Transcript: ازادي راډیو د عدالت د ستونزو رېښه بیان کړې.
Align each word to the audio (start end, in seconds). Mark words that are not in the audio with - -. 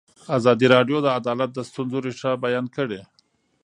ازادي 0.37 0.67
راډیو 0.75 0.97
د 1.03 1.07
عدالت 1.19 1.49
د 1.53 1.59
ستونزو 1.69 1.97
رېښه 2.05 2.31
بیان 2.45 2.65
کړې. 2.75 3.01